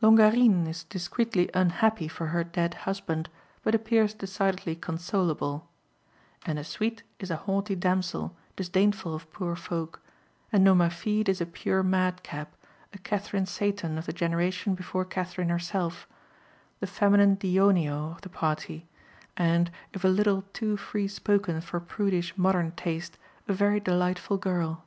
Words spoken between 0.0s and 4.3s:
Longarine is discreetly unhappy for her dead husband, but appears